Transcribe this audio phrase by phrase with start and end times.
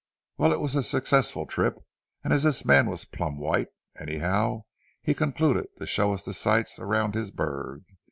[0.39, 1.77] Well, it was a successful trip,
[2.23, 3.67] and as this man was plum white,
[3.99, 4.63] anyhow,
[5.03, 7.83] he concluded to show us the sights around his burg.